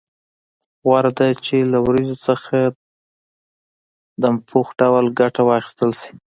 غوره 0.83 1.11
ده 1.17 1.27
چې 1.45 1.55
له 1.71 1.77
وریجو 1.85 2.17
څخه 2.27 2.57
دم 4.21 4.35
پوخ 4.49 4.67
ډول 4.79 5.05
ګټه 5.19 5.41
واخیستل 5.49 5.91
شي. 5.99 6.11